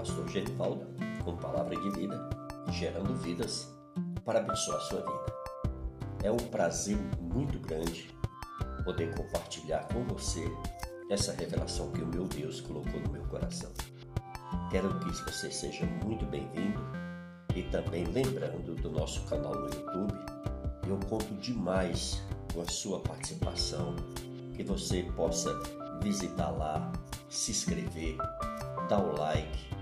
pastor 0.00 0.26
Genivaldo, 0.28 0.86
com 1.22 1.36
palavra 1.36 1.76
de 1.76 1.90
vida, 1.90 2.18
gerando 2.70 3.14
vidas 3.16 3.70
para 4.24 4.38
abençoar 4.38 4.78
a 4.78 4.80
sua 4.80 5.00
vida. 5.00 5.34
É 6.24 6.32
um 6.32 6.38
prazer 6.38 6.96
muito 7.20 7.58
grande 7.58 8.10
poder 8.82 9.14
compartilhar 9.14 9.86
com 9.92 10.02
você 10.04 10.50
essa 11.10 11.34
revelação 11.34 11.92
que 11.92 12.00
o 12.00 12.06
meu 12.06 12.26
Deus 12.26 12.62
colocou 12.62 12.98
no 12.98 13.10
meu 13.10 13.22
coração. 13.24 13.70
Quero 14.70 14.98
que 15.00 15.10
você 15.10 15.50
seja 15.50 15.84
muito 16.02 16.24
bem-vindo 16.24 16.80
e 17.54 17.62
também 17.64 18.04
lembrando 18.04 18.74
do 18.76 18.90
nosso 18.90 19.22
canal 19.26 19.54
no 19.54 19.66
YouTube, 19.66 20.14
eu 20.88 20.98
conto 21.10 21.34
demais 21.34 22.22
com 22.54 22.62
a 22.62 22.66
sua 22.66 23.00
participação, 23.00 23.94
que 24.56 24.62
você 24.62 25.02
possa 25.14 25.52
visitar 26.02 26.52
lá, 26.52 26.90
se 27.28 27.50
inscrever, 27.50 28.16
dar 28.88 29.04
o 29.04 29.14
like, 29.14 29.79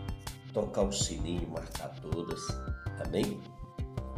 tocar 0.53 0.83
o 0.83 0.93
sininho, 0.93 1.49
marcar 1.49 1.89
todas. 2.01 2.41
Amém? 3.05 3.41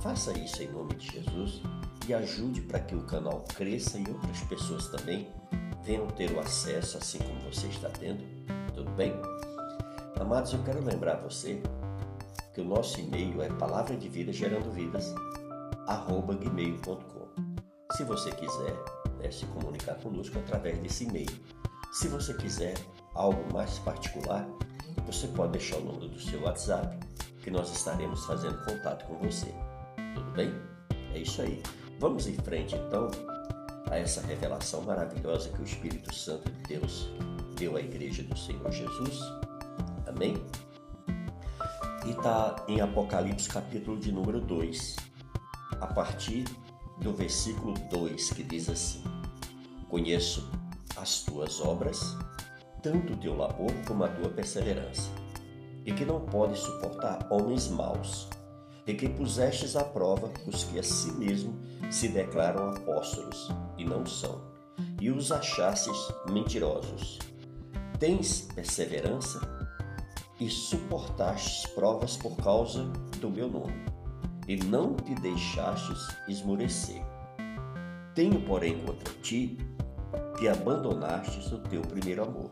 Faça 0.00 0.36
isso 0.38 0.62
em 0.62 0.68
nome 0.68 0.94
de 0.94 1.10
Jesus 1.10 1.62
e 2.08 2.14
ajude 2.14 2.62
para 2.62 2.80
que 2.80 2.94
o 2.94 3.04
canal 3.04 3.44
cresça 3.54 3.98
e 3.98 4.08
outras 4.08 4.40
pessoas 4.44 4.88
também 4.88 5.28
venham 5.82 6.06
ter 6.08 6.32
o 6.32 6.40
acesso 6.40 6.98
assim 6.98 7.18
como 7.18 7.40
você 7.40 7.66
está 7.66 7.88
tendo. 7.90 8.24
Tudo 8.74 8.90
bem? 8.92 9.12
Amados, 10.18 10.52
eu 10.52 10.62
quero 10.62 10.82
lembrar 10.82 11.16
você 11.16 11.62
que 12.54 12.60
o 12.60 12.64
nosso 12.64 13.00
e-mail 13.00 13.42
é 13.42 13.48
palavra 13.48 13.96
de 13.96 14.08
vida 14.08 14.32
gerando 14.32 14.70
vidas 14.72 15.14
arroba 15.86 16.34
gmail.com. 16.34 17.28
Se 17.96 18.04
você 18.04 18.30
quiser 18.30 18.76
né, 19.20 19.30
se 19.30 19.46
comunicar 19.46 19.94
conosco 19.96 20.38
através 20.38 20.78
desse 20.78 21.04
e-mail. 21.04 21.30
Se 21.92 22.08
você 22.08 22.34
quiser 22.34 22.74
algo 23.14 23.52
mais 23.52 23.78
particular, 23.80 24.46
você 25.10 25.26
pode 25.26 25.52
deixar 25.52 25.78
o 25.78 25.84
número 25.84 26.08
do 26.08 26.20
seu 26.20 26.40
WhatsApp, 26.42 26.96
que 27.42 27.50
nós 27.50 27.70
estaremos 27.72 28.24
fazendo 28.26 28.64
contato 28.64 29.04
com 29.06 29.18
você. 29.18 29.52
Tudo 30.14 30.30
bem? 30.32 30.54
É 31.12 31.18
isso 31.18 31.42
aí. 31.42 31.60
Vamos 31.98 32.28
em 32.28 32.34
frente 32.34 32.76
então 32.76 33.10
a 33.90 33.98
essa 33.98 34.20
revelação 34.20 34.82
maravilhosa 34.82 35.48
que 35.48 35.60
o 35.60 35.64
Espírito 35.64 36.14
Santo 36.14 36.50
de 36.52 36.62
Deus 36.62 37.10
deu 37.56 37.76
à 37.76 37.80
Igreja 37.80 38.22
do 38.22 38.38
Senhor 38.38 38.70
Jesus. 38.70 39.20
Amém? 40.06 40.40
E 42.06 42.10
está 42.10 42.64
em 42.68 42.80
Apocalipse 42.80 43.48
capítulo 43.48 43.98
de 43.98 44.12
número 44.12 44.40
2, 44.40 44.96
a 45.80 45.86
partir 45.88 46.44
do 47.00 47.12
versículo 47.12 47.74
2, 47.90 48.30
que 48.30 48.44
diz 48.44 48.68
assim: 48.68 49.02
Conheço 49.88 50.48
as 50.96 51.22
tuas 51.22 51.60
obras, 51.60 52.16
tanto 52.82 53.12
o 53.12 53.16
teu 53.16 53.36
labor 53.36 53.72
como 53.86 54.04
a 54.04 54.08
tua 54.08 54.30
perseverança, 54.30 55.10
e 55.84 55.92
que 55.92 56.04
não 56.04 56.20
podes 56.20 56.60
suportar 56.60 57.26
homens 57.30 57.68
maus, 57.68 58.28
e 58.86 58.94
que 58.94 59.08
pusestes 59.08 59.76
à 59.76 59.84
prova 59.84 60.30
os 60.46 60.64
que 60.64 60.78
a 60.78 60.82
si 60.82 61.12
mesmo 61.12 61.58
se 61.90 62.08
declaram 62.08 62.70
apóstolos 62.70 63.48
e 63.78 63.84
não 63.84 64.04
são, 64.04 64.40
e 65.00 65.10
os 65.10 65.30
achastes 65.30 65.96
mentirosos. 66.28 67.18
Tens 67.98 68.48
perseverança 68.54 69.40
e 70.40 70.48
suportastes 70.48 71.66
provas 71.72 72.16
por 72.16 72.36
causa 72.36 72.84
do 73.20 73.30
meu 73.30 73.48
nome, 73.48 73.84
e 74.48 74.56
não 74.56 74.94
te 74.94 75.14
deixastes 75.16 76.08
esmorecer. 76.26 77.02
Tenho, 78.14 78.40
porém, 78.42 78.78
contra 78.84 79.12
ti 79.22 79.58
que 80.38 80.48
abandonastes 80.48 81.52
o 81.52 81.58
teu 81.58 81.82
primeiro 81.82 82.24
amor. 82.24 82.50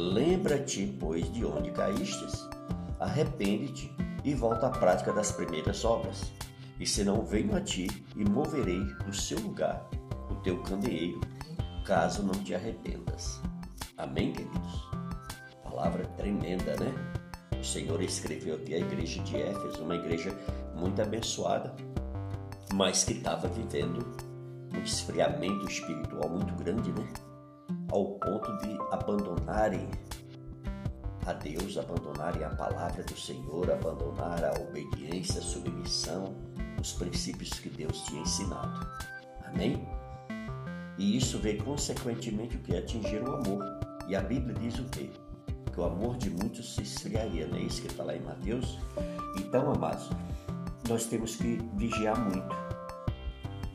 Lembra-te, 0.00 0.96
pois, 0.98 1.30
de 1.30 1.44
onde 1.44 1.70
caístes, 1.72 2.48
arrepende-te 2.98 3.94
e 4.24 4.34
volta 4.34 4.68
à 4.68 4.70
prática 4.70 5.12
das 5.12 5.30
primeiras 5.30 5.84
obras. 5.84 6.32
E 6.78 6.86
se 6.86 7.04
não 7.04 7.22
venho 7.22 7.54
a 7.54 7.60
ti 7.60 7.86
e 8.16 8.24
moverei 8.24 8.82
do 9.04 9.14
seu 9.14 9.38
lugar 9.40 9.86
o 10.30 10.36
teu 10.36 10.62
candeeiro, 10.62 11.20
caso 11.84 12.22
não 12.22 12.32
te 12.32 12.54
arrependas. 12.54 13.42
Amém, 13.98 14.32
queridos? 14.32 14.88
Palavra 15.62 16.06
tremenda, 16.16 16.76
né? 16.76 16.94
O 17.60 17.62
Senhor 17.62 18.00
escreveu 18.02 18.54
aqui 18.54 18.72
a 18.72 18.78
igreja 18.78 19.22
de 19.22 19.36
Éfeso, 19.36 19.84
uma 19.84 19.96
igreja 19.96 20.34
muito 20.74 21.02
abençoada, 21.02 21.76
mas 22.72 23.04
que 23.04 23.12
estava 23.12 23.48
vivendo 23.48 24.16
um 24.74 24.82
esfriamento 24.82 25.66
espiritual 25.66 26.30
muito 26.30 26.54
grande, 26.54 26.90
né? 26.90 27.06
Ao 27.90 28.04
ponto 28.04 28.56
de 28.58 28.78
abandonarem 28.92 29.88
a 31.26 31.32
Deus, 31.32 31.76
abandonarem 31.76 32.44
a 32.44 32.50
palavra 32.50 33.02
do 33.02 33.16
Senhor, 33.16 33.70
abandonar 33.70 34.42
a 34.44 34.52
obediência, 34.60 35.40
a 35.40 35.42
submissão, 35.42 36.34
os 36.80 36.92
princípios 36.92 37.50
que 37.50 37.68
Deus 37.68 38.02
tinha 38.04 38.22
ensinado. 38.22 38.86
Amém? 39.44 39.86
E 40.98 41.16
isso 41.16 41.38
veio 41.38 41.62
consequentemente 41.64 42.56
o 42.56 42.60
que? 42.60 42.76
Atingir 42.76 43.22
o 43.22 43.34
amor. 43.34 43.64
E 44.08 44.16
a 44.16 44.20
Bíblia 44.20 44.54
diz 44.54 44.78
o 44.78 44.84
quê? 44.84 45.10
Que 45.72 45.80
o 45.80 45.84
amor 45.84 46.16
de 46.16 46.30
muitos 46.30 46.74
se 46.74 46.82
esfriaria, 46.82 47.46
não 47.46 47.56
é 47.56 47.62
isso 47.62 47.80
que 47.82 47.88
está 47.88 48.02
lá 48.02 48.14
em 48.14 48.20
Mateus? 48.20 48.78
Então, 49.38 49.72
amados, 49.72 50.08
nós 50.88 51.06
temos 51.06 51.36
que 51.36 51.58
vigiar 51.76 52.18
muito. 52.18 52.54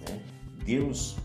Né? 0.01 0.23
Deus, 0.65 1.15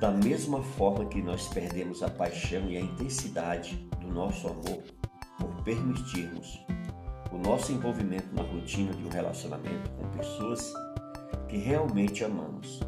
da 0.00 0.10
mesma 0.10 0.62
forma 0.62 1.04
que 1.06 1.22
nós 1.22 1.48
perdemos 1.48 2.02
a 2.02 2.10
paixão 2.10 2.68
e 2.68 2.76
a 2.76 2.80
intensidade 2.80 3.76
do 4.00 4.08
nosso 4.08 4.48
amor 4.48 4.82
por 5.38 5.62
permitirmos 5.62 6.64
o 7.32 7.38
nosso 7.38 7.72
envolvimento 7.72 8.34
na 8.34 8.42
rotina 8.42 8.92
de 8.92 9.04
um 9.04 9.08
relacionamento 9.08 9.90
com 9.90 10.08
pessoas 10.10 10.72
que 11.48 11.56
realmente 11.56 12.24
amamos, 12.24 12.80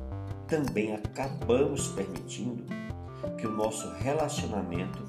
também 0.47 0.95
acabamos 0.95 1.89
permitindo 1.89 2.65
que 3.39 3.47
o 3.47 3.53
nosso 3.53 3.91
relacionamento 3.95 5.05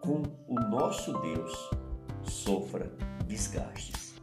com 0.00 0.22
o 0.46 0.54
nosso 0.54 1.12
Deus 1.20 1.70
sofra 2.22 2.92
desgastes. 3.26 4.14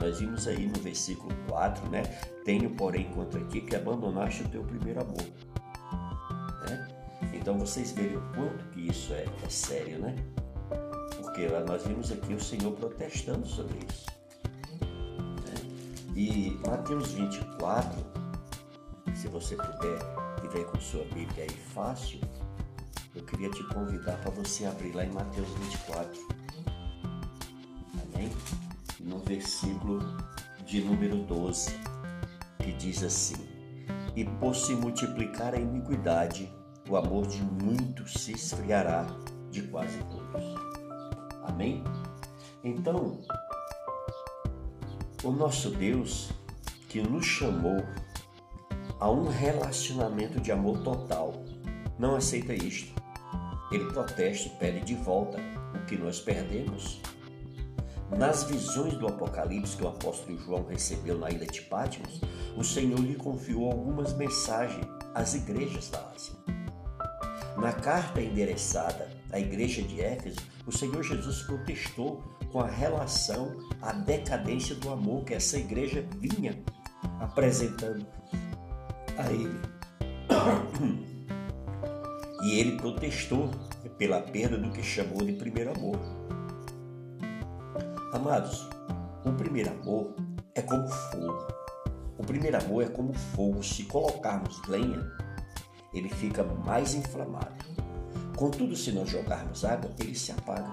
Nós 0.00 0.18
vimos 0.18 0.46
aí 0.46 0.66
no 0.66 0.78
versículo 0.80 1.34
4, 1.48 1.88
né? 1.88 2.02
Tenho, 2.44 2.70
porém, 2.70 3.10
contra 3.12 3.42
ti 3.44 3.60
que 3.60 3.76
abandonaste 3.76 4.42
o 4.42 4.48
teu 4.48 4.62
primeiro 4.62 5.00
amor. 5.00 5.26
Então 7.46 7.60
vocês 7.60 7.92
veem 7.92 8.16
o 8.16 8.20
quanto 8.34 8.64
que 8.72 8.88
isso 8.88 9.12
é, 9.12 9.24
é 9.44 9.48
sério, 9.48 10.00
né? 10.00 10.16
Porque 11.22 11.46
nós 11.64 11.86
vimos 11.86 12.10
aqui 12.10 12.34
o 12.34 12.40
Senhor 12.40 12.72
protestando 12.72 13.46
sobre 13.46 13.78
isso. 13.88 14.06
Né? 14.80 15.54
E 16.16 16.60
Mateus 16.66 17.12
24, 17.12 18.04
se 19.14 19.28
você 19.28 19.54
puder, 19.54 20.00
tiver 20.40 20.64
com 20.64 20.80
sua 20.80 21.04
Bíblia 21.04 21.44
aí 21.44 21.56
fácil, 21.72 22.18
eu 23.14 23.22
queria 23.22 23.48
te 23.50 23.62
convidar 23.68 24.16
para 24.22 24.32
você 24.32 24.64
abrir 24.64 24.90
lá 24.90 25.04
em 25.04 25.12
Mateus 25.12 25.48
24. 25.48 26.20
Amém? 28.12 28.28
No 28.98 29.20
versículo 29.20 30.00
de 30.66 30.80
número 30.80 31.18
12, 31.18 31.70
que 32.58 32.72
diz 32.72 33.04
assim: 33.04 33.36
E 34.16 34.24
por 34.24 34.56
se 34.56 34.74
multiplicar 34.74 35.54
a 35.54 35.60
iniquidade, 35.60 36.52
o 36.88 36.96
amor 36.96 37.26
de 37.26 37.42
muitos 37.42 38.14
se 38.14 38.32
esfriará 38.32 39.06
de 39.50 39.62
quase 39.62 39.98
todos. 40.04 40.44
Amém? 41.44 41.82
Então, 42.62 43.20
o 45.24 45.30
nosso 45.30 45.70
Deus 45.70 46.30
que 46.88 47.00
nos 47.02 47.26
chamou 47.26 47.82
a 49.00 49.10
um 49.10 49.28
relacionamento 49.28 50.40
de 50.40 50.52
amor 50.52 50.82
total 50.82 51.32
não 51.98 52.14
aceita 52.14 52.54
isto. 52.54 52.94
Ele 53.70 53.86
protesta 53.86 54.48
e 54.48 54.58
pede 54.58 54.80
de 54.80 54.94
volta 54.94 55.38
o 55.74 55.84
que 55.86 55.96
nós 55.96 56.20
perdemos. 56.20 57.00
Nas 58.16 58.44
visões 58.44 58.94
do 58.94 59.08
Apocalipse 59.08 59.76
que 59.76 59.82
o 59.82 59.88
apóstolo 59.88 60.38
João 60.38 60.64
recebeu 60.68 61.18
na 61.18 61.28
ilha 61.28 61.46
de 61.46 61.62
Patmos, 61.62 62.20
o 62.56 62.62
Senhor 62.62 63.00
lhe 63.00 63.16
confiou 63.16 63.70
algumas 63.70 64.12
mensagens 64.14 64.86
às 65.12 65.34
igrejas 65.34 65.90
da 65.90 65.98
Ásia. 66.14 66.55
Na 67.56 67.72
carta 67.72 68.20
endereçada 68.20 69.08
à 69.32 69.40
igreja 69.40 69.82
de 69.82 70.00
Éfeso, 70.00 70.40
o 70.66 70.72
Senhor 70.72 71.02
Jesus 71.02 71.42
protestou 71.42 72.22
com 72.52 72.60
a 72.60 72.66
relação 72.66 73.56
à 73.80 73.92
decadência 73.92 74.74
do 74.74 74.90
amor 74.90 75.24
que 75.24 75.34
essa 75.34 75.58
igreja 75.58 76.06
vinha 76.18 76.62
apresentando 77.20 78.06
a 79.16 79.32
ele. 79.32 79.60
E 82.44 82.60
ele 82.60 82.76
protestou 82.76 83.50
pela 83.98 84.20
perda 84.20 84.56
do 84.56 84.70
que 84.70 84.82
chamou 84.82 85.18
de 85.24 85.32
primeiro 85.32 85.72
amor. 85.72 85.98
Amados, 88.12 88.68
o 89.24 89.32
primeiro 89.32 89.70
amor 89.70 90.14
é 90.54 90.62
como 90.62 90.86
fogo. 90.86 91.48
O 92.18 92.24
primeiro 92.24 92.56
amor 92.56 92.84
é 92.84 92.88
como 92.88 93.12
fogo. 93.14 93.64
Se 93.64 93.84
colocarmos 93.84 94.62
lenha, 94.68 95.10
ele 95.98 96.08
fica 96.08 96.42
mais 96.42 96.94
inflamado. 96.94 97.64
Contudo, 98.36 98.76
se 98.76 98.92
nós 98.92 99.08
jogarmos 99.08 99.64
água, 99.64 99.90
ele 99.98 100.14
se 100.14 100.30
apaga. 100.30 100.70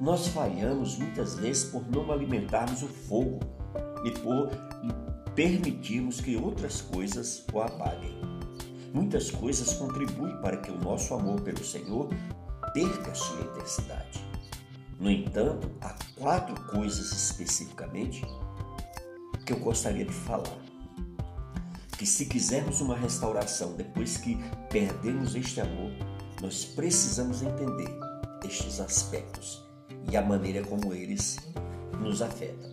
Nós 0.00 0.28
falhamos 0.28 0.96
muitas 0.96 1.34
vezes 1.34 1.64
por 1.70 1.88
não 1.90 2.10
alimentarmos 2.12 2.82
o 2.82 2.88
fogo 2.88 3.40
e 4.04 4.10
por 4.10 4.50
permitirmos 5.34 6.20
que 6.20 6.36
outras 6.36 6.80
coisas 6.80 7.44
o 7.52 7.60
apaguem. 7.60 8.16
Muitas 8.92 9.30
coisas 9.30 9.74
contribuem 9.74 10.36
para 10.40 10.56
que 10.56 10.70
o 10.70 10.78
nosso 10.78 11.14
amor 11.14 11.40
pelo 11.40 11.64
Senhor 11.64 12.08
perca 12.72 13.14
sua 13.14 13.40
intensidade. 13.40 14.24
No 14.98 15.10
entanto, 15.10 15.70
há 15.80 15.94
quatro 16.16 16.60
coisas 16.66 17.12
especificamente 17.12 18.22
que 19.46 19.52
eu 19.52 19.58
gostaria 19.60 20.04
de 20.04 20.12
falar. 20.12 20.67
Que 21.98 22.06
se 22.06 22.26
quisermos 22.26 22.80
uma 22.80 22.96
restauração 22.96 23.74
depois 23.74 24.16
que 24.16 24.38
perdemos 24.70 25.34
este 25.34 25.60
amor, 25.60 25.90
nós 26.40 26.64
precisamos 26.64 27.42
entender 27.42 27.92
estes 28.44 28.80
aspectos 28.80 29.66
e 30.10 30.16
a 30.16 30.22
maneira 30.22 30.64
como 30.64 30.94
eles 30.94 31.36
nos 32.00 32.22
afetam. 32.22 32.70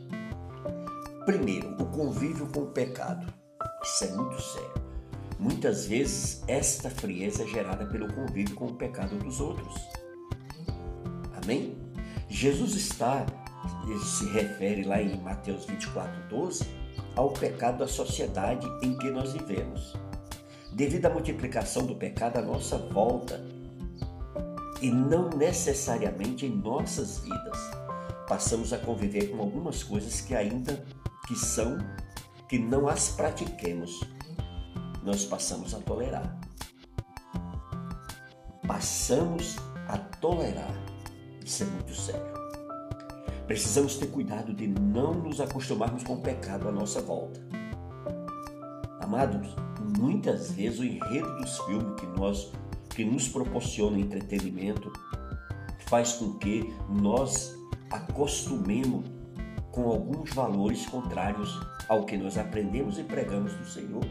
Primeiro, 1.25 1.75
o 1.81 1.86
convívio 1.88 2.48
com 2.48 2.62
o 2.62 2.68
pecado. 2.68 3.33
Isso 3.83 4.04
é 4.04 4.12
muito 4.12 4.39
sério. 4.39 4.74
Muitas 5.39 5.88
vezes 5.88 6.44
esta 6.48 6.89
frieza 6.89 7.44
é 7.44 7.48
gerada 7.48 7.86
pelo 7.88 8.13
convívio 8.13 8.56
com 8.56 8.68
o 8.68 8.75
pecado 8.75 9.18
dos 9.18 9.42
outros. 9.42 9.74
Amém? 11.42 11.75
Jesus 12.30 12.75
está, 12.75 13.25
ele 13.88 14.00
se 14.00 14.25
refere 14.30 14.83
lá 14.83 15.01
em 15.01 15.19
Mateus 15.19 15.66
24, 15.66 16.30
12, 16.30 16.66
ao 17.16 17.32
pecado 17.32 17.80
da 17.80 17.88
sociedade 17.88 18.68
em 18.82 18.98
que 18.98 19.10
nós 19.10 19.34
vivemos. 19.34 19.94
Devido 20.74 21.06
à 21.06 21.10
multiplicação 21.10 21.86
do 21.86 21.96
pecado 21.96 22.38
à 22.38 22.42
nossa 22.42 22.78
volta, 22.78 23.42
e 24.82 24.92
não 24.92 25.30
necessariamente 25.30 26.46
em 26.46 26.56
nossas 26.56 27.20
vidas, 27.20 27.58
passamos 28.28 28.74
a 28.74 28.78
conviver 28.78 29.28
com 29.28 29.42
algumas 29.42 29.84
coisas 29.84 30.22
que 30.22 30.36
ainda 30.36 30.84
que 31.28 31.36
são 31.36 31.78
que 32.48 32.60
não 32.60 32.88
as 32.88 33.10
pratiquemos, 33.10 34.02
nós 35.04 35.26
passamos 35.26 35.74
a 35.74 35.80
tolerar. 35.80 36.40
Passamos 38.68 39.56
a 39.88 39.98
tolerar. 39.98 40.76
Isso 41.44 41.64
é 41.64 41.66
muito 41.66 41.96
sério. 41.96 42.35
Precisamos 43.47 43.95
ter 43.97 44.07
cuidado 44.07 44.53
de 44.53 44.68
não 44.68 45.13
nos 45.13 45.39
acostumarmos 45.39 46.03
com 46.03 46.13
o 46.15 46.21
pecado 46.21 46.68
à 46.68 46.71
nossa 46.71 47.01
volta. 47.01 47.39
Amados, 49.00 49.56
muitas 50.00 50.51
vezes 50.51 50.80
o 50.80 50.83
enredo 50.83 51.38
dos 51.38 51.59
filmes 51.59 52.00
que 52.00 52.07
nós 52.07 52.51
que 52.95 53.03
nos 53.03 53.27
proporciona 53.27 54.00
entretenimento 54.00 54.92
faz 55.88 56.13
com 56.13 56.33
que 56.36 56.74
nós 56.89 57.53
acostumemos 57.92 59.06
com 59.71 59.89
alguns 59.89 60.33
valores 60.33 60.86
contrários 60.86 61.59
ao 61.89 62.06
que 62.06 62.18
nós 62.18 62.38
aprendemos 62.38 62.97
e 62.97 63.03
pregamos 63.03 63.53
do 63.53 63.65
Senhor. 63.68 64.06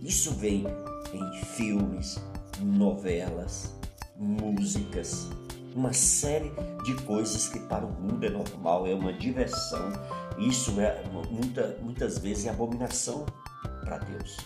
Isso 0.00 0.32
vem 0.34 0.64
em 1.12 1.44
filmes, 1.44 2.18
novelas, 2.62 3.76
músicas, 4.16 5.28
uma 5.76 5.92
série 5.92 6.50
de 6.84 6.94
coisas 7.04 7.48
que 7.48 7.60
para 7.60 7.84
o 7.84 7.90
mundo 7.90 8.24
é 8.24 8.30
normal, 8.30 8.86
é 8.86 8.94
uma 8.94 9.12
diversão. 9.12 9.92
Isso 10.38 10.80
é 10.80 11.04
muita, 11.30 11.78
muitas 11.82 12.18
vezes 12.18 12.46
é 12.46 12.50
abominação 12.50 13.26
para 13.84 13.98
Deus. 13.98 14.38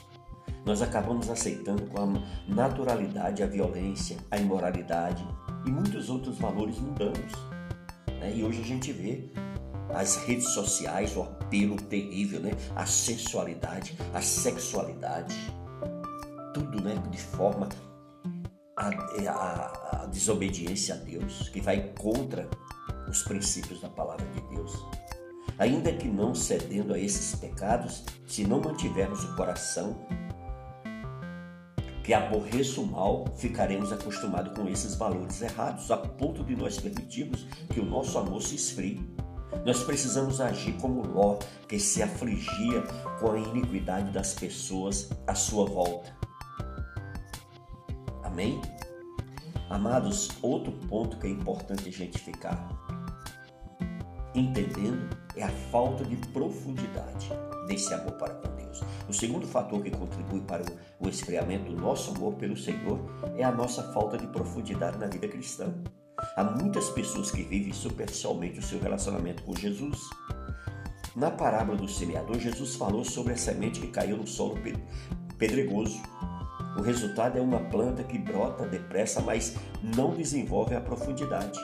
Nós 0.67 0.83
acabamos 0.83 1.31
aceitando 1.31 1.85
com 1.87 2.01
a 2.03 2.53
naturalidade 2.53 3.43
a 3.43 3.47
violência, 3.47 4.19
a 4.31 4.39
imoralidade 4.39 5.27
e 5.65 5.71
muitos 5.71 6.11
outros 6.11 6.37
valores 6.37 6.79
mundanos. 6.79 7.33
Né? 8.19 8.35
E 8.37 8.45
hoje 8.45 8.61
a 8.61 8.65
gente 8.65 8.93
vê 8.93 9.31
as 9.95 10.17
redes 10.25 10.51
sociais, 10.51 11.17
o 11.17 11.23
apelo 11.23 11.77
terrível, 11.77 12.41
né? 12.41 12.51
a 12.75 12.85
sensualidade, 12.87 13.97
a 14.13 14.21
sexualidade, 14.21 15.37
tudo 16.53 16.83
né? 16.83 17.01
de 17.11 17.19
forma 17.19 17.69
a, 18.89 19.31
a, 19.31 20.03
a 20.03 20.07
desobediência 20.07 20.95
a 20.95 20.99
Deus, 20.99 21.49
que 21.51 21.61
vai 21.61 21.93
contra 21.99 22.49
os 23.09 23.23
princípios 23.23 23.81
da 23.81 23.89
palavra 23.89 24.27
de 24.27 24.41
Deus. 24.55 24.73
Ainda 25.59 25.93
que 25.93 26.09
não 26.09 26.35
cedendo 26.35 26.95
a 26.95 26.99
esses 26.99 27.35
pecados, 27.35 28.05
se 28.27 28.45
não 28.45 28.61
mantivermos 28.61 29.23
o 29.25 29.37
coração 29.37 30.07
que 32.03 32.15
aborreça 32.15 32.81
o 32.81 32.87
mal, 32.87 33.27
ficaremos 33.37 33.93
acostumados 33.93 34.57
com 34.57 34.67
esses 34.69 34.95
valores 34.95 35.43
errados, 35.43 35.91
a 35.91 35.99
ponto 35.99 36.43
de 36.43 36.57
nós 36.57 36.81
permitirmos 36.81 37.47
que 37.69 37.79
o 37.79 37.85
nosso 37.85 38.19
amor 38.19 38.43
se 38.43 38.55
esfrie 38.55 38.99
nós 39.65 39.83
precisamos 39.83 40.41
agir 40.41 40.73
como 40.81 41.07
Ló, 41.07 41.39
que 41.69 41.79
se 41.79 42.03
afligia 42.03 42.83
com 43.19 43.33
a 43.33 43.39
iniquidade 43.39 44.11
das 44.11 44.33
pessoas 44.33 45.11
à 45.27 45.35
sua 45.35 45.67
volta. 45.67 46.20
Amém? 48.31 48.61
Amados, 49.69 50.31
outro 50.43 50.73
ponto 50.89 51.17
que 51.19 51.27
é 51.27 51.31
importante 51.31 51.89
a 51.89 51.93
gente 51.93 52.19
ficar 52.19 52.69
entendendo 54.35 55.17
é 55.37 55.43
a 55.43 55.49
falta 55.49 56.05
de 56.05 56.17
profundidade 56.29 57.29
desse 57.67 57.93
amor 57.93 58.13
para 58.13 58.35
com 58.35 58.55
Deus. 58.57 58.81
O 59.09 59.13
segundo 59.13 59.47
fator 59.47 59.83
que 59.83 59.91
contribui 59.91 60.41
para 60.41 60.65
o 60.99 61.09
esfriamento 61.09 61.71
do 61.71 61.81
nosso 61.81 62.13
amor 62.13 62.35
pelo 62.35 62.57
Senhor 62.57 62.99
é 63.37 63.45
a 63.45 63.53
nossa 63.53 63.93
falta 63.93 64.17
de 64.17 64.27
profundidade 64.29 64.99
na 64.99 65.07
vida 65.07 65.29
cristã. 65.29 65.73
Há 66.37 66.45
muitas 66.45 66.91
pessoas 66.91 67.31
que 67.31 67.43
vivem 67.43 67.73
superficialmente 67.73 68.59
o 68.59 68.63
seu 68.63 68.79
relacionamento 68.81 69.43
com 69.43 69.55
Jesus. 69.55 69.99
Na 71.17 71.31
parábola 71.31 71.79
do 71.79 71.89
semeador, 71.89 72.39
Jesus 72.39 72.77
falou 72.77 73.05
sobre 73.05 73.33
a 73.33 73.37
semente 73.37 73.81
que 73.81 73.89
caiu 73.89 74.17
no 74.17 74.27
solo 74.27 74.57
pedregoso. 75.39 76.01
O 76.81 76.83
resultado 76.83 77.37
é 77.37 77.43
uma 77.43 77.61
planta 77.61 78.03
que 78.03 78.17
brota 78.17 78.67
depressa, 78.67 79.21
mas 79.21 79.55
não 79.83 80.15
desenvolve 80.15 80.75
a 80.75 80.81
profundidade, 80.81 81.61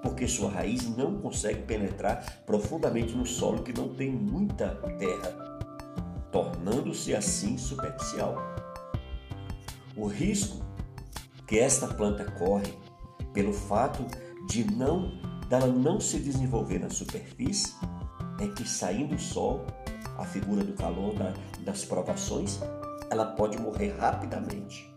porque 0.00 0.28
sua 0.28 0.48
raiz 0.48 0.88
não 0.96 1.20
consegue 1.20 1.62
penetrar 1.62 2.44
profundamente 2.46 3.12
no 3.16 3.26
solo 3.26 3.64
que 3.64 3.72
não 3.72 3.88
tem 3.88 4.12
muita 4.12 4.68
terra, 4.96 5.58
tornando-se 6.30 7.12
assim 7.16 7.58
superficial. 7.58 8.36
O 9.96 10.06
risco 10.06 10.64
que 11.48 11.58
esta 11.58 11.88
planta 11.88 12.30
corre 12.30 12.72
pelo 13.32 13.52
fato 13.52 14.06
de 14.46 14.62
não 14.62 15.20
dela 15.48 15.66
não 15.66 15.98
se 15.98 16.20
desenvolver 16.20 16.78
na 16.78 16.90
superfície, 16.90 17.74
é 18.38 18.46
que 18.46 18.68
saindo 18.68 19.16
o 19.16 19.18
sol, 19.18 19.66
a 20.16 20.24
figura 20.24 20.62
do 20.62 20.74
calor 20.74 21.12
da, 21.16 21.34
das 21.64 21.84
provações, 21.84 22.60
ela 23.10 23.26
pode 23.26 23.58
morrer 23.58 23.96
rapidamente. 23.98 24.88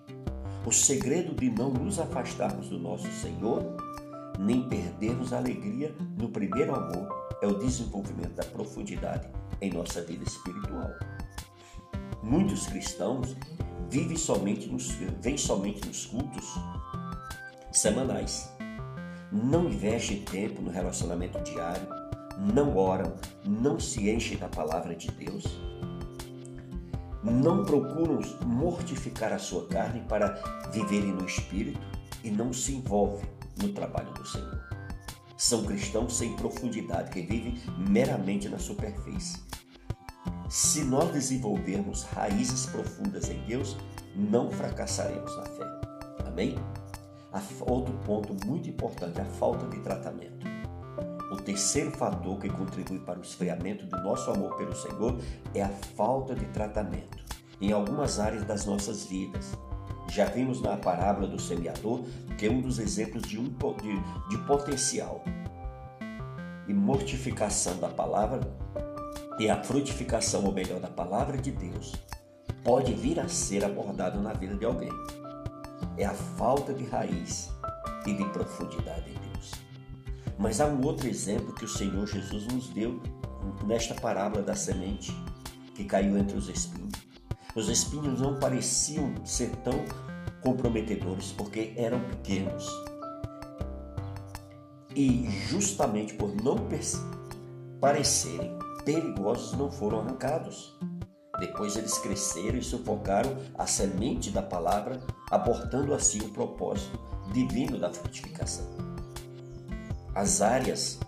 O 0.66 0.72
segredo 0.72 1.34
de 1.34 1.50
não 1.50 1.72
nos 1.72 2.00
afastarmos 2.00 2.70
do 2.70 2.80
nosso 2.80 3.12
Senhor, 3.12 3.76
nem 4.40 4.70
perdermos 4.70 5.34
a 5.34 5.38
alegria 5.38 5.94
no 6.18 6.30
primeiro 6.30 6.74
amor, 6.74 7.10
é 7.42 7.48
o 7.48 7.60
desenvolvimento 7.60 8.36
da 8.36 8.46
profundidade 8.46 9.28
em 9.60 9.72
nossa 9.72 10.02
vida 10.02 10.24
espiritual. 10.24 10.90
Muitos 12.22 12.68
cristãos 12.68 13.36
vivem 13.90 14.16
somente 14.16 14.68
nos, 14.68 14.92
vêm 15.20 15.38
somente 15.38 15.86
nos 15.86 16.06
cultos 16.06 16.46
semanais. 17.72 18.50
Não 19.32 19.66
investem 19.66 20.22
tempo 20.24 20.62
no 20.62 20.72
relacionamento 20.72 21.42
diário, 21.42 21.88
não 22.54 22.78
oram, 22.78 23.14
não 23.46 23.80
se 23.80 24.10
enchem 24.10 24.38
da 24.38 24.48
palavra 24.48 24.96
de 24.96 25.10
Deus, 25.12 25.44
não 27.24 27.64
procuram 27.64 28.20
mortificar 28.46 29.32
a 29.32 29.40
sua 29.40 29.68
carne 29.68 30.02
para 30.02 30.34
viverem 30.72 31.12
no 31.12 31.26
espírito 31.26 31.80
e 32.24 32.30
não 32.30 32.52
se 32.52 32.76
envolvem 32.76 33.28
no 33.62 33.70
trabalho 33.70 34.12
do 34.14 34.26
Senhor. 34.28 34.62
São 35.38 35.64
cristãos 35.64 36.18
sem 36.18 36.36
profundidade 36.36 37.12
que 37.12 37.22
vivem 37.22 37.60
meramente 37.78 38.48
na 38.48 38.60
superfície. 38.60 39.42
Se 40.50 40.84
nós 40.84 41.12
desenvolvermos 41.12 42.04
raízes 42.04 42.66
profundas 42.68 43.30
em 43.30 43.44
Deus, 43.46 43.76
não 44.16 44.52
fracassaremos 44.52 45.36
na 45.38 45.46
fé. 45.46 45.66
Amém? 46.28 46.56
Outro 47.68 47.94
ponto 48.06 48.36
muito 48.46 48.70
importante, 48.70 49.20
a 49.20 49.26
falta 49.26 49.66
de 49.68 49.80
tratamento. 49.82 50.43
O 51.34 51.36
terceiro 51.36 51.90
fator 51.90 52.38
que 52.38 52.48
contribui 52.48 53.00
para 53.00 53.18
o 53.18 53.24
esfriamento 53.24 53.88
do 53.88 53.98
nosso 54.04 54.30
amor 54.30 54.56
pelo 54.56 54.76
Senhor 54.76 55.20
é 55.56 55.64
a 55.64 55.70
falta 55.70 56.36
de 56.36 56.46
tratamento 56.46 57.26
em 57.60 57.72
algumas 57.72 58.20
áreas 58.20 58.44
das 58.44 58.68
nossas 58.68 59.06
vidas. 59.06 59.58
Já 60.12 60.26
vimos 60.26 60.62
na 60.62 60.78
parábola 60.78 61.28
do 61.28 61.42
semeador 61.42 62.04
que 62.38 62.46
é 62.46 62.52
um 62.52 62.62
dos 62.62 62.78
exemplos 62.78 63.24
de, 63.24 63.40
um, 63.40 63.46
de, 63.46 64.30
de 64.30 64.38
potencial 64.46 65.24
e 66.68 66.74
mortificação 66.74 67.80
da 67.80 67.90
palavra 67.90 68.40
e 69.40 69.50
a 69.50 69.64
frutificação, 69.64 70.46
ou 70.46 70.52
melhor, 70.52 70.80
da 70.80 70.88
palavra 70.88 71.36
de 71.36 71.52
Deus, 71.52 71.96
pode 72.64 72.94
vir 72.94 73.20
a 73.20 73.28
ser 73.28 73.66
abordado 73.66 74.22
na 74.22 74.34
vida 74.34 74.56
de 74.56 74.66
alguém 74.66 74.92
é 75.98 76.06
a 76.06 76.14
falta 76.14 76.76
de 76.76 76.86
raiz 76.86 77.52
e 78.06 78.14
de 78.14 78.26
profundidade. 78.26 79.23
Mas 80.38 80.60
há 80.60 80.66
um 80.66 80.84
outro 80.86 81.08
exemplo 81.08 81.54
que 81.54 81.66
o 81.66 81.68
Senhor 81.68 82.08
Jesus 82.08 82.48
nos 82.48 82.70
deu 82.70 83.02
nesta 83.66 83.94
parábola 83.94 84.42
da 84.42 84.56
semente 84.56 85.16
que 85.76 85.84
caiu 85.84 86.18
entre 86.18 86.38
os 86.38 86.50
espinhos. 86.50 86.94
Os 87.56 87.70
espinhos 87.70 88.20
não 88.20 88.40
pareciam 88.40 89.14
ser 89.26 89.50
tão 89.58 89.74
comprometedores 90.42 91.32
porque 91.32 91.74
eram 91.78 92.00
pequenos. 92.02 92.68
E 94.96 95.30
justamente 95.48 96.14
por 96.16 96.36
não 96.44 96.58
parecerem 97.80 98.58
perigosos, 98.86 99.58
não 99.58 99.72
foram 99.72 100.00
arrancados. 100.00 100.78
Depois 101.40 101.76
eles 101.76 101.98
cresceram 101.98 102.58
e 102.58 102.64
sufocaram 102.64 103.36
a 103.58 103.66
semente 103.66 104.30
da 104.30 104.42
palavra, 104.42 105.00
abortando 105.32 105.94
assim 105.94 106.20
o 106.22 106.30
propósito 106.30 107.00
divino 107.32 107.80
da 107.80 107.92
frutificação. 107.92 108.83
As 110.16 110.42
áreas 110.42 111.00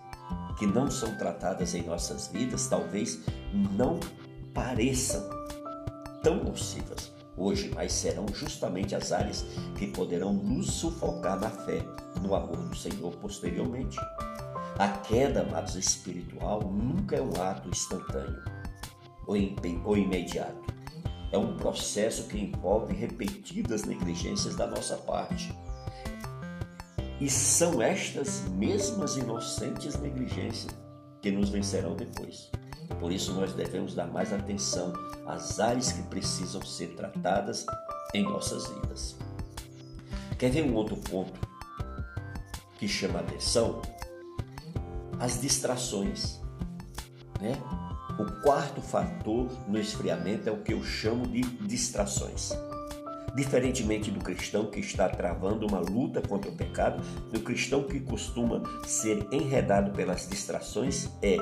que 0.58 0.66
não 0.66 0.90
são 0.90 1.16
tratadas 1.16 1.74
em 1.74 1.82
nossas 1.82 2.28
vidas 2.28 2.66
talvez 2.66 3.20
não 3.52 4.00
pareçam 4.52 5.22
tão 6.22 6.42
nocivas 6.42 7.12
hoje, 7.36 7.70
mas 7.74 7.92
serão 7.92 8.26
justamente 8.32 8.94
as 8.94 9.12
áreas 9.12 9.44
que 9.76 9.86
poderão 9.88 10.32
nos 10.32 10.72
sufocar 10.72 11.38
na 11.38 11.50
fé, 11.50 11.84
no 12.22 12.34
amor 12.34 12.56
do 12.56 12.74
Senhor 12.74 13.14
posteriormente. 13.16 13.98
A 14.78 14.88
queda, 14.88 15.42
amados, 15.42 15.74
espiritual 15.74 16.62
nunca 16.62 17.16
é 17.16 17.22
um 17.22 17.40
ato 17.40 17.68
instantâneo 17.68 18.42
ou 19.26 19.96
imediato. 19.96 20.74
É 21.32 21.38
um 21.38 21.56
processo 21.56 22.28
que 22.28 22.38
envolve 22.38 22.94
repetidas 22.94 23.84
negligências 23.84 24.54
da 24.54 24.66
nossa 24.66 24.96
parte. 24.96 25.52
E 27.20 27.30
são 27.30 27.80
estas 27.80 28.42
mesmas 28.50 29.16
inocentes 29.16 29.98
negligências 29.98 30.74
que 31.22 31.30
nos 31.30 31.48
vencerão 31.48 31.96
depois. 31.96 32.50
Por 33.00 33.10
isso 33.10 33.32
nós 33.32 33.52
devemos 33.52 33.94
dar 33.94 34.06
mais 34.06 34.32
atenção 34.32 34.92
às 35.26 35.58
áreas 35.58 35.92
que 35.92 36.02
precisam 36.02 36.62
ser 36.62 36.94
tratadas 36.94 37.66
em 38.14 38.22
nossas 38.22 38.66
vidas. 38.68 39.16
Quer 40.38 40.50
ver 40.50 40.64
um 40.64 40.74
outro 40.74 40.96
ponto 40.96 41.40
que 42.78 42.86
chama 42.86 43.20
atenção? 43.20 43.80
as 45.18 45.40
distrações. 45.40 46.40
Né? 47.40 47.56
O 48.18 48.42
quarto 48.42 48.80
fator 48.80 49.50
no 49.68 49.78
esfriamento 49.78 50.48
é 50.48 50.52
o 50.52 50.62
que 50.62 50.72
eu 50.72 50.82
chamo 50.82 51.26
de 51.26 51.42
distrações. 51.66 52.52
Diferentemente 53.36 54.10
do 54.10 54.18
cristão 54.18 54.64
que 54.64 54.80
está 54.80 55.10
travando 55.10 55.66
uma 55.66 55.78
luta 55.78 56.22
contra 56.22 56.50
o 56.50 56.56
pecado, 56.56 57.04
o 57.34 57.38
cristão 57.40 57.82
que 57.82 58.00
costuma 58.00 58.62
ser 58.86 59.28
enredado 59.30 59.90
pelas 59.90 60.26
distrações 60.26 61.10
é, 61.20 61.36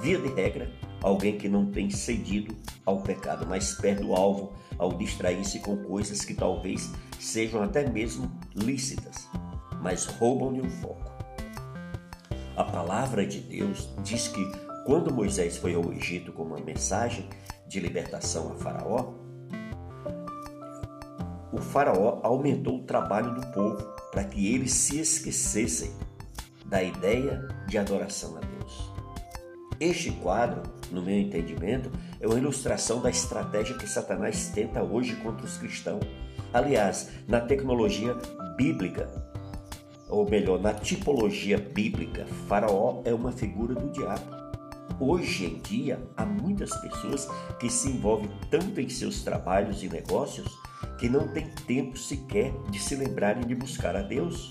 via 0.00 0.18
de 0.18 0.28
regra, 0.28 0.72
alguém 1.02 1.36
que 1.36 1.46
não 1.46 1.66
tem 1.70 1.90
cedido 1.90 2.56
ao 2.82 3.02
pecado, 3.02 3.46
mas 3.46 3.74
perde 3.74 4.04
o 4.04 4.14
alvo 4.14 4.54
ao 4.78 4.94
distrair-se 4.94 5.58
com 5.58 5.76
coisas 5.76 6.22
que 6.24 6.32
talvez 6.32 6.90
sejam 7.20 7.62
até 7.62 7.86
mesmo 7.86 8.32
lícitas, 8.54 9.28
mas 9.82 10.06
roubam-lhe 10.06 10.62
o 10.62 10.70
foco. 10.70 11.12
A 12.56 12.64
palavra 12.64 13.26
de 13.26 13.40
Deus 13.40 13.90
diz 14.02 14.28
que 14.28 14.50
quando 14.86 15.12
Moisés 15.12 15.58
foi 15.58 15.74
ao 15.74 15.92
Egito 15.92 16.32
com 16.32 16.44
uma 16.44 16.58
mensagem 16.58 17.28
de 17.68 17.80
libertação 17.80 18.52
a 18.52 18.54
Faraó, 18.54 19.12
o 21.58 21.60
Faraó 21.60 22.20
aumentou 22.22 22.78
o 22.78 22.84
trabalho 22.84 23.34
do 23.34 23.46
povo 23.48 23.82
para 24.12 24.22
que 24.22 24.54
eles 24.54 24.72
se 24.72 25.00
esquecessem 25.00 25.90
da 26.64 26.82
ideia 26.82 27.48
de 27.66 27.76
adoração 27.76 28.36
a 28.36 28.40
Deus. 28.40 28.92
Este 29.80 30.12
quadro, 30.12 30.62
no 30.92 31.02
meu 31.02 31.18
entendimento, 31.18 31.90
é 32.20 32.26
uma 32.26 32.38
ilustração 32.38 33.00
da 33.00 33.10
estratégia 33.10 33.76
que 33.76 33.88
Satanás 33.88 34.50
tenta 34.54 34.82
hoje 34.82 35.16
contra 35.16 35.44
os 35.44 35.56
cristãos. 35.56 36.04
Aliás, 36.52 37.10
na 37.26 37.40
tecnologia 37.40 38.16
bíblica, 38.56 39.08
ou 40.08 40.28
melhor, 40.28 40.60
na 40.60 40.72
tipologia 40.72 41.58
bíblica, 41.58 42.24
Faraó 42.46 43.02
é 43.04 43.12
uma 43.12 43.32
figura 43.32 43.74
do 43.74 43.90
diabo. 43.90 44.37
Hoje 45.00 45.46
em 45.46 45.60
dia, 45.60 46.02
há 46.16 46.26
muitas 46.26 46.74
pessoas 46.80 47.28
que 47.60 47.70
se 47.70 47.88
envolvem 47.88 48.28
tanto 48.50 48.80
em 48.80 48.88
seus 48.88 49.22
trabalhos 49.22 49.82
e 49.84 49.88
negócios 49.88 50.58
que 50.98 51.08
não 51.08 51.28
têm 51.28 51.48
tempo 51.66 51.96
sequer 51.96 52.52
de 52.70 52.80
se 52.80 52.96
lembrarem 52.96 53.46
de 53.46 53.54
buscar 53.54 53.94
a 53.94 54.02
Deus. 54.02 54.50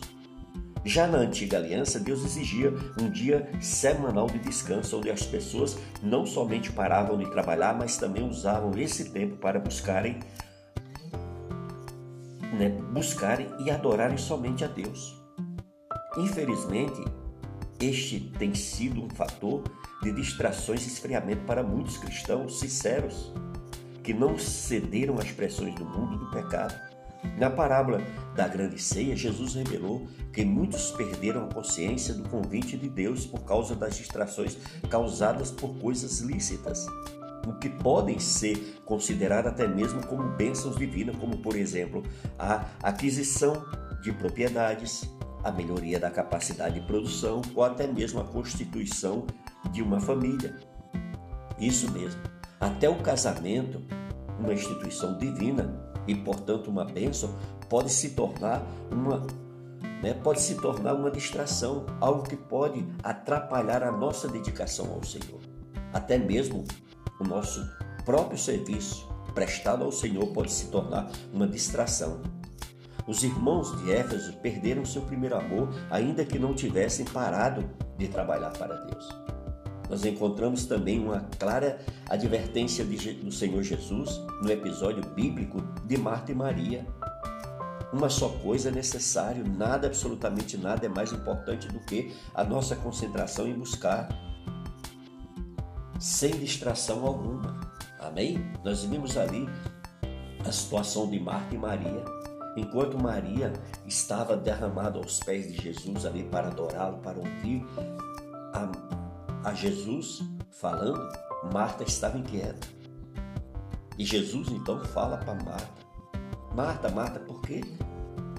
Já 0.86 1.06
na 1.06 1.18
antiga 1.18 1.58
aliança, 1.58 2.00
Deus 2.00 2.24
exigia 2.24 2.74
um 2.98 3.10
dia 3.10 3.52
semanal 3.60 4.28
de 4.28 4.40
descanso, 4.40 4.98
onde 4.98 5.10
as 5.10 5.24
pessoas 5.24 5.78
não 6.02 6.26
somente 6.26 6.72
paravam 6.72 7.18
de 7.18 7.30
trabalhar, 7.30 7.76
mas 7.78 7.98
também 7.98 8.26
usavam 8.26 8.72
esse 8.78 9.10
tempo 9.10 9.36
para 9.36 9.60
buscarem, 9.60 10.20
né, 12.54 12.70
buscarem 12.94 13.50
e 13.60 13.70
adorarem 13.70 14.18
somente 14.18 14.64
a 14.64 14.68
Deus. 14.68 15.22
Infelizmente, 16.18 17.04
este 17.80 18.32
tem 18.38 18.54
sido 18.54 19.04
um 19.04 19.10
fator 19.10 19.64
de 20.02 20.12
distrações 20.12 20.84
e 20.86 20.88
esfriamento 20.88 21.46
para 21.46 21.64
muitos 21.64 21.98
cristãos 21.98 22.60
sinceros 22.60 23.32
que 24.04 24.14
não 24.14 24.38
cederam 24.38 25.16
às 25.20 25.32
pressões 25.32 25.76
do 25.76 25.86
mundo 25.86 26.18
do 26.18 26.32
pecado. 26.32 26.74
Na 27.38 27.50
parábola 27.50 28.02
da 28.36 28.48
grande 28.48 28.82
ceia, 28.82 29.16
Jesus 29.16 29.56
revelou 29.56 30.08
que 30.32 30.46
muitos 30.46 30.92
perderam 30.92 31.46
a 31.46 31.54
consciência 31.54 32.14
do 32.14 32.28
convite 32.30 32.78
de 32.78 32.88
Deus 32.88 33.26
por 33.26 33.42
causa 33.42 33.76
das 33.76 33.98
distrações 33.98 34.58
causadas 34.90 35.52
por 35.52 35.76
coisas 35.78 36.20
lícitas, 36.20 36.86
o 37.46 37.54
que 37.60 37.70
podem 37.70 38.20
ser 38.20 38.80
consideradas 38.86 39.54
até 39.54 39.68
mesmo 39.68 40.06
como 40.06 40.36
bênçãos 40.36 40.78
divinas, 40.78 41.16
como 41.18 41.38
por 41.38 41.56
exemplo 41.56 42.04
a 42.38 42.66
aquisição 42.82 43.66
de 44.02 44.12
propriedades, 44.12 45.10
a 45.48 45.52
melhoria 45.52 45.98
da 45.98 46.12
capacidade 46.12 46.78
de 46.78 46.86
produção 46.86 47.42
ou 47.56 47.64
até 47.64 47.88
mesmo 47.88 48.20
a 48.20 48.24
constituição 48.26 49.26
de 49.72 49.82
uma 49.82 50.00
família. 50.00 50.56
Isso 51.58 51.90
mesmo. 51.92 52.22
Até 52.60 52.90
o 52.90 53.02
casamento, 53.02 53.82
uma 54.38 54.54
instituição 54.54 55.18
divina 55.18 55.74
e, 56.06 56.14
portanto, 56.14 56.70
uma 56.70 56.84
bênção, 56.84 57.34
pode 57.70 57.92
se 57.92 58.10
tornar 58.10 58.62
uma 58.92 59.26
né, 60.02 60.14
pode 60.14 60.42
se 60.42 60.56
tornar 60.56 60.94
uma 60.94 61.10
distração, 61.10 61.86
algo 62.00 62.24
que 62.24 62.36
pode 62.36 62.86
atrapalhar 63.02 63.82
a 63.82 63.92
nossa 63.92 64.28
dedicação 64.28 64.94
ao 64.94 65.04
Senhor. 65.04 65.40
Até 65.92 66.20
mesmo 66.20 66.66
o 67.20 67.24
nosso 67.24 67.68
próprio 68.06 68.38
serviço 68.38 69.08
prestado 69.34 69.84
ao 69.84 69.92
Senhor 69.92 70.28
pode 70.34 70.52
se 70.52 70.68
tornar 70.68 71.10
uma 71.34 71.48
distração. 71.48 72.22
Os 73.08 73.24
irmãos 73.24 73.72
de 73.82 73.92
Éfeso 73.92 74.34
perderam 74.34 74.84
seu 74.84 75.02
primeiro 75.02 75.38
amor, 75.38 75.70
ainda 75.90 76.26
que 76.26 76.38
não 76.38 76.54
tivessem 76.54 77.06
parado 77.06 77.64
de 77.98 78.10
trabalhar 78.10 78.52
para 78.52 78.76
Deus. 78.76 79.08
Nós 79.90 80.04
encontramos 80.04 80.66
também 80.66 81.00
uma 81.00 81.22
clara 81.40 81.80
advertência 82.10 82.84
do 82.84 83.32
Senhor 83.32 83.64
Jesus 83.64 84.22
no 84.42 84.52
episódio 84.52 85.02
bíblico 85.16 85.62
de 85.86 85.98
Marta 85.98 86.34
e 86.34 86.36
Maria. 86.36 86.86
Uma 87.94 88.10
só 88.10 88.28
coisa 88.28 88.68
é 88.68 88.72
necessário, 88.74 89.46
nada, 89.48 89.88
absolutamente 89.88 90.58
nada 90.58 90.86
é 90.86 90.90
mais 90.90 91.14
importante 91.14 91.70
do 91.70 91.80
que 91.80 92.14
a 92.36 92.44
nossa 92.44 92.76
concentração 92.76 93.48
em 93.48 93.54
buscar, 93.54 94.10
sem 95.98 96.32
distração 96.32 97.06
alguma. 97.06 97.58
Amém? 98.02 98.46
Nós 98.66 98.84
vimos 98.84 99.16
ali 99.16 99.48
a 100.46 100.52
situação 100.52 101.10
de 101.10 101.18
Marta 101.18 101.56
e 101.56 101.58
Maria 101.58 102.17
Enquanto 102.58 102.98
Maria 102.98 103.54
estava 103.86 104.36
derramada 104.36 104.98
aos 104.98 105.20
pés 105.20 105.48
de 105.48 105.62
Jesus 105.62 106.08
ali 106.08 106.24
para 106.24 106.48
adorá-lo, 106.48 106.98
para 106.98 107.20
ouvir 107.20 107.64
a, 108.52 109.50
a 109.50 109.54
Jesus 109.54 110.24
falando, 110.50 111.08
Marta 111.54 111.84
estava 111.84 112.18
inquieta. 112.18 112.68
E 113.96 114.04
Jesus 114.04 114.50
então 114.50 114.84
fala 114.86 115.18
para 115.18 115.36
Marta: 115.36 115.86
Marta, 116.56 116.90
Marta, 116.90 117.20
por 117.20 117.42
que 117.44 117.62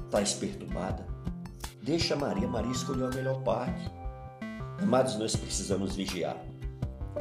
estás 0.04 0.34
perturbada? 0.34 1.06
Deixa 1.80 2.16
Maria, 2.16 2.48
Maria 2.48 2.72
escolheu 2.72 3.06
a 3.06 3.10
melhor 3.10 3.40
parte. 3.44 3.88
Amados, 4.82 5.16
nós 5.16 5.37
precisamos 5.37 5.94
vigiar 5.94 6.37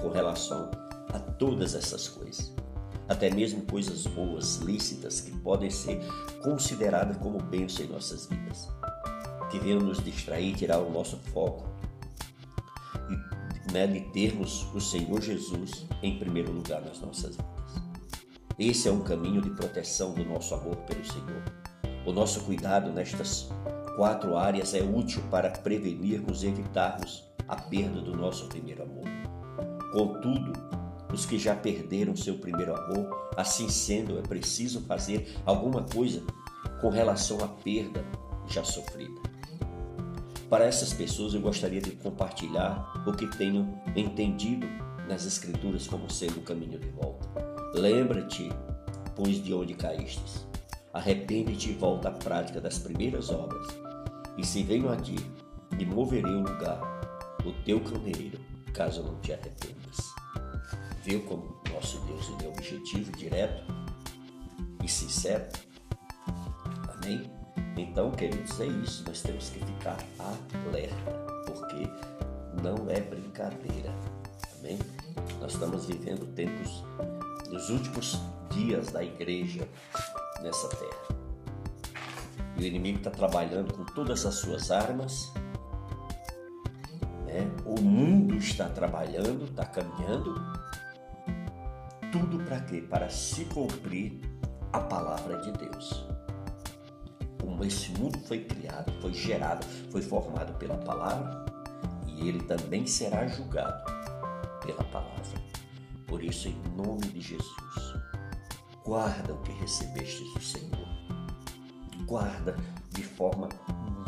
com 0.01 0.09
relação 0.09 0.71
a 1.13 1.19
todas 1.19 1.75
essas 1.75 2.07
coisas 2.07 2.56
até 3.07 3.29
mesmo 3.29 3.61
coisas 3.63 4.05
boas, 4.05 4.57
lícitas, 4.57 5.21
que 5.21 5.31
podem 5.39 5.69
ser 5.69 5.99
consideradas 6.43 7.17
como 7.17 7.39
bênção 7.39 7.85
em 7.85 7.89
nossas 7.89 8.25
vidas, 8.27 8.67
que 9.49 9.59
venham 9.59 9.79
nos 9.79 10.03
distrair, 10.03 10.55
tirar 10.55 10.79
o 10.79 10.91
nosso 10.91 11.17
foco 11.33 11.65
e 13.09 13.71
né, 13.71 13.87
de 13.87 14.01
termos 14.11 14.63
o 14.73 14.81
Senhor 14.81 15.21
Jesus 15.21 15.85
em 16.03 16.19
primeiro 16.19 16.51
lugar 16.51 16.81
nas 16.81 16.99
nossas 16.99 17.35
vidas. 17.35 17.57
Esse 18.59 18.87
é 18.87 18.91
um 18.91 19.01
caminho 19.01 19.41
de 19.41 19.51
proteção 19.51 20.13
do 20.13 20.25
nosso 20.25 20.55
amor 20.55 20.77
pelo 20.77 21.05
Senhor. 21.05 21.43
O 22.05 22.11
nosso 22.11 22.41
cuidado 22.41 22.91
nestas 22.91 23.49
quatro 23.95 24.35
áreas 24.35 24.73
é 24.73 24.81
útil 24.81 25.21
para 25.29 25.49
prevenirmos 25.49 26.43
e 26.43 26.47
evitarmos 26.47 27.23
a 27.47 27.55
perda 27.55 28.01
do 28.01 28.15
nosso 28.15 28.47
primeiro 28.47 28.83
amor. 28.83 29.05
Contudo, 29.91 30.53
os 31.13 31.25
que 31.25 31.37
já 31.37 31.55
perderam 31.55 32.15
seu 32.15 32.37
primeiro 32.37 32.75
amor, 32.75 33.31
assim 33.35 33.69
sendo, 33.69 34.17
é 34.17 34.21
preciso 34.21 34.81
fazer 34.81 35.35
alguma 35.45 35.83
coisa 35.83 36.23
com 36.81 36.89
relação 36.89 37.43
à 37.43 37.47
perda 37.47 38.03
já 38.47 38.63
sofrida. 38.63 39.21
Para 40.49 40.65
essas 40.65 40.93
pessoas, 40.93 41.33
eu 41.33 41.41
gostaria 41.41 41.81
de 41.81 41.91
compartilhar 41.91 43.03
o 43.05 43.11
que 43.11 43.27
tenho 43.37 43.77
entendido 43.95 44.65
nas 45.07 45.25
Escrituras 45.25 45.87
como 45.87 46.09
sendo 46.09 46.39
o 46.39 46.43
caminho 46.43 46.79
de 46.79 46.89
volta. 46.89 47.27
Lembra-te, 47.73 48.49
pois, 49.15 49.43
de 49.43 49.53
onde 49.53 49.73
caíste. 49.73 50.47
Arrepende-te 50.93 51.71
e 51.71 51.73
volta 51.73 52.09
à 52.09 52.11
prática 52.11 52.61
das 52.61 52.79
primeiras 52.79 53.29
obras. 53.29 53.67
E 54.37 54.45
se 54.45 54.63
venho 54.63 54.89
a 54.89 54.95
ti, 54.95 55.15
e 55.77 55.85
moverei 55.85 56.33
o 56.33 56.43
lugar, 56.43 56.79
o 57.45 57.51
teu 57.63 57.79
candeeiro, 57.81 58.39
caso 58.73 59.03
não 59.03 59.19
te 59.19 59.33
arrependas. 59.33 59.86
Como 61.07 61.61
nosso 61.73 61.99
Deus 62.01 62.29
é 62.43 62.47
objetivo 62.49 63.13
direto 63.13 63.63
e 64.83 64.89
sincero? 64.89 65.47
Amém? 66.89 67.31
Então, 67.77 68.11
queridos, 68.11 68.59
é 68.59 68.65
isso. 68.65 69.05
Nós 69.07 69.21
temos 69.21 69.49
que 69.49 69.59
ficar 69.59 69.97
alerta, 70.67 71.11
porque 71.45 71.89
não 72.61 72.89
é 72.89 72.99
brincadeira. 72.99 73.89
Amém? 74.59 74.77
Nós 75.39 75.53
estamos 75.53 75.85
vivendo 75.85 76.25
tempos 76.33 76.83
nos 77.49 77.69
últimos 77.69 78.19
dias 78.51 78.91
da 78.91 79.01
igreja 79.01 79.65
nessa 80.41 80.67
terra. 80.67 81.17
E 82.57 82.63
o 82.63 82.65
inimigo 82.65 82.97
está 82.97 83.11
trabalhando 83.11 83.73
com 83.73 83.85
todas 83.85 84.25
as 84.25 84.35
suas 84.35 84.71
armas. 84.71 85.31
Né? 87.25 87.49
O 87.65 87.79
mundo 87.79 88.35
está 88.35 88.67
trabalhando, 88.67 89.45
está 89.45 89.65
caminhando. 89.65 90.56
Tudo 92.11 92.43
para 92.45 92.59
quê? 92.61 92.81
Para 92.81 93.09
se 93.09 93.45
cumprir 93.45 94.19
a 94.71 94.79
palavra 94.79 95.37
de 95.37 95.51
Deus 95.51 96.07
como 97.57 97.65
esse 97.65 97.89
mundo 97.93 98.19
foi 98.19 98.43
criado, 98.43 98.93
foi 99.01 99.11
gerado, 99.11 99.65
foi 99.89 99.99
formado 99.99 100.53
pela 100.59 100.77
palavra 100.77 101.43
e 102.05 102.29
ele 102.29 102.43
também 102.43 102.85
será 102.85 103.25
julgado 103.25 103.83
pela 104.63 104.83
palavra. 104.83 105.41
Por 106.05 106.23
isso, 106.23 106.49
em 106.49 106.61
nome 106.75 107.07
de 107.07 107.19
Jesus, 107.19 107.95
guarda 108.85 109.33
o 109.33 109.41
que 109.41 109.51
recebeste 109.53 110.23
do 110.35 110.39
Senhor. 110.39 110.87
Guarda 112.05 112.55
de 112.91 113.03
forma 113.03 113.49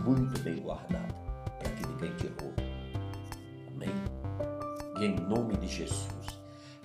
muito 0.06 0.39
bem 0.41 0.58
guardada, 0.58 1.15
para 1.58 1.72
que 1.72 1.88
ninguém 1.88 2.15
te 2.18 2.27
roube. 2.27 2.63
Amém? 3.74 3.89
E 5.00 5.06
em 5.06 5.15
nome 5.27 5.58
de 5.58 5.68
Jesus, 5.68 6.38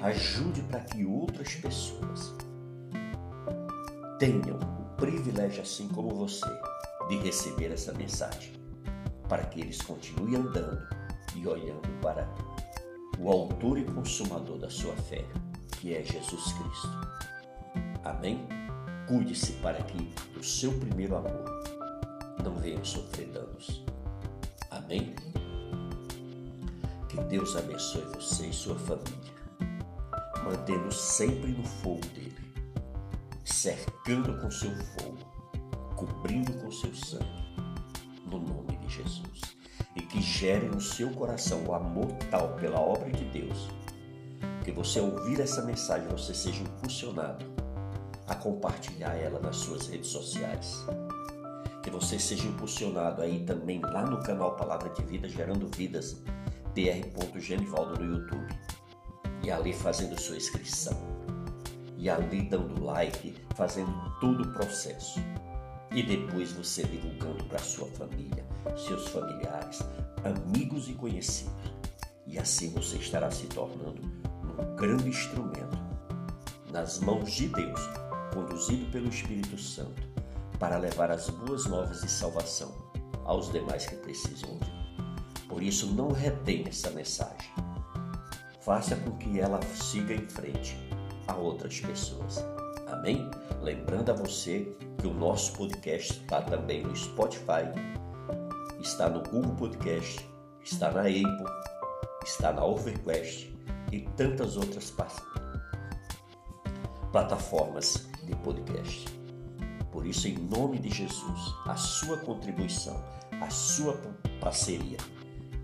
ajude 0.04 0.61
para 0.64 0.80
que 0.80 1.02
outras 1.06 1.54
pessoas 1.54 2.34
tenham 4.18 4.58
privilégio, 4.99 5.62
assim 5.62 5.88
como 5.88 6.14
você, 6.14 6.46
de 7.08 7.16
receber 7.16 7.73
essa 7.73 7.90
mensagem, 7.94 8.52
para 9.30 9.44
que 9.46 9.62
eles 9.62 9.80
continuem 9.80 10.37
andando 10.37 10.87
e 11.34 11.46
olhando 11.46 11.88
para 12.02 12.28
o 13.18 13.30
Autor 13.30 13.78
e 13.78 13.84
Consumador 13.84 14.58
da 14.58 14.68
sua 14.68 14.94
fé, 14.94 15.25
que 15.78 15.94
é 15.94 16.02
Jesus 16.02 16.52
Cristo. 16.52 16.90
Amém? 18.04 18.46
Cuide-se 19.08 19.52
para 19.54 19.82
que 19.82 20.12
o 20.38 20.44
seu 20.44 20.73
primeiro 20.80 21.16
amor 21.16 21.44
não 22.42 22.54
venha 22.56 22.84
sofrer 22.84 23.28
danos. 23.28 23.82
Amém? 24.70 25.14
Que 27.09 27.16
Deus 27.24 27.57
abençoe 27.57 28.05
você 28.14 28.48
e 28.48 28.52
sua 28.52 28.79
família, 28.79 29.23
mantendo 30.44 30.92
sempre 30.92 31.52
no 31.52 31.64
fogo 31.64 32.07
dele 32.14 32.44
cercando 33.64 34.38
com 34.40 34.50
seu 34.50 34.70
fogo, 34.70 35.18
cobrindo 35.96 36.52
com 36.54 36.70
seu 36.70 36.94
sangue, 36.94 37.24
no 38.26 38.38
nome 38.38 38.76
de 38.78 38.94
Jesus. 38.94 39.40
E 39.96 40.02
que 40.02 40.20
gere 40.20 40.66
no 40.66 40.80
seu 40.80 41.11
coração 41.11 41.64
o 41.66 41.74
amor 41.74 42.09
tal 42.30 42.57
pela 42.57 42.80
obra 42.80 43.11
de 43.11 43.24
Deus, 43.26 43.68
que 44.64 44.72
você 44.72 45.00
ouvir 45.00 45.40
essa 45.40 45.62
mensagem, 45.62 46.09
você 46.09 46.35
seja 46.35 46.62
impulsionado 46.62 47.44
a 48.26 48.35
compartilhar 48.35 49.14
ela 49.14 49.38
nas 49.40 49.57
suas 49.57 49.87
redes 49.87 50.09
sociais. 50.09 50.85
Que 51.83 51.90
você 51.90 52.18
seja 52.18 52.46
impulsionado 52.46 53.22
aí 53.22 53.44
também 53.44 53.80
lá 53.80 54.04
no 54.04 54.22
canal 54.22 54.57
Palavra 54.57 54.88
de 54.90 55.02
Vida, 55.04 55.28
Gerando 55.28 55.68
Vidas, 55.74 56.22
dr.genivaldo 56.74 58.02
no 58.02 58.16
YouTube. 58.16 58.54
E 59.44 59.50
ali 59.50 59.72
fazendo 59.72 60.18
sua 60.18 60.37
inscrição 60.37 61.14
e 62.04 62.11
ali 62.11 62.42
dando 62.42 62.85
like, 62.85 63.35
fazendo 63.54 63.90
todo 64.20 64.42
o 64.42 64.52
processo. 64.52 65.18
E 65.90 66.02
depois 66.02 66.52
você 66.52 66.83
divulgando 66.85 67.42
para 67.44 67.59
sua 67.59 67.87
família, 67.88 68.44
seus 68.76 69.09
familiares, 69.09 69.80
amigos 70.22 70.87
e 70.87 70.92
conhecidos. 70.92 71.54
E 72.26 72.38
assim 72.38 72.68
você 72.74 72.96
estará 72.96 73.30
se 73.30 73.46
tornando 73.46 74.02
um 74.02 74.76
grande 74.76 75.09
instrumento 75.09 75.78
nas 76.70 76.98
mãos 76.98 77.33
de 77.33 77.48
Deus, 77.48 77.80
conduzido 78.35 78.85
pelo 78.90 79.09
Espírito 79.09 79.57
Santo, 79.57 80.02
para 80.59 80.76
levar 80.76 81.11
as 81.11 81.30
boas 81.30 81.64
novas 81.64 82.02
de 82.02 82.11
salvação 82.11 82.74
aos 83.24 83.50
demais 83.50 83.87
que 83.87 83.96
precisam 83.96 84.50
ouvir. 84.50 84.74
Por 85.48 85.62
isso, 85.62 85.87
não 85.87 86.12
retenha 86.12 86.68
essa 86.68 86.90
mensagem. 86.90 87.63
Faça 88.64 88.96
com 88.96 89.11
que 89.18 89.40
ela 89.40 89.61
siga 89.74 90.14
em 90.14 90.27
frente 90.27 90.74
a 91.29 91.35
outras 91.35 91.81
pessoas. 91.81 92.42
Amém? 92.87 93.31
Lembrando 93.61 94.11
a 94.11 94.14
você 94.14 94.74
que 94.98 95.07
o 95.07 95.12
nosso 95.12 95.53
podcast 95.53 96.22
está 96.22 96.40
também 96.40 96.83
no 96.83 96.96
Spotify, 96.96 97.68
está 98.81 99.11
no 99.11 99.22
Google 99.22 99.55
Podcast, 99.55 100.27
está 100.62 100.90
na 100.90 101.03
Apple, 101.03 101.44
está 102.24 102.55
na 102.55 102.64
Overquest 102.64 103.53
e 103.92 104.00
tantas 104.16 104.57
outras 104.57 104.94
plataformas 107.12 108.09
de 108.22 108.35
podcast. 108.37 109.05
Por 109.92 110.07
isso, 110.07 110.27
em 110.27 110.38
nome 110.38 110.79
de 110.79 110.88
Jesus, 110.88 111.55
a 111.66 111.77
sua 111.77 112.16
contribuição, 112.16 113.05
a 113.42 113.50
sua 113.50 114.00
parceria, 114.40 114.96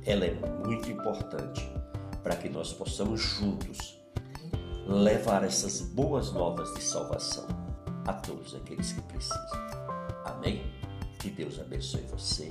ela 0.05 0.27
é 0.27 0.35
muito 0.67 0.91
importante 0.91 1.80
para 2.23 2.37
que 2.37 2.49
nós 2.49 2.73
possamos 2.73 3.21
juntos 3.21 3.99
levar 4.87 5.45
essas 5.45 5.81
boas 5.81 6.33
novas 6.33 6.73
de 6.75 6.83
salvação 6.83 7.47
a 8.07 8.13
todos 8.13 8.55
aqueles 8.55 8.93
que 8.93 9.01
precisam. 9.03 9.71
Amém? 10.25 10.63
Que 11.19 11.31
Deus 11.31 11.59
abençoe 11.59 12.03
você 12.03 12.49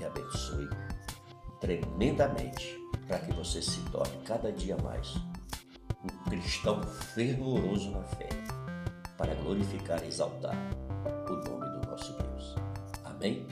e 0.00 0.04
abençoe 0.04 0.68
tremendamente 1.60 2.78
para 3.06 3.18
que 3.18 3.32
você 3.32 3.60
se 3.60 3.80
torne 3.90 4.16
cada 4.24 4.52
dia 4.52 4.76
mais 4.78 5.14
um 6.04 6.30
cristão 6.30 6.82
fervoroso 6.82 7.90
na 7.90 8.02
fé 8.02 8.28
para 9.16 9.34
glorificar 9.34 10.02
e 10.02 10.08
exaltar 10.08 10.56
o 11.28 11.32
nome 11.48 11.70
do 11.78 11.90
nosso 11.90 12.12
Deus. 12.14 12.54
Amém? 13.04 13.46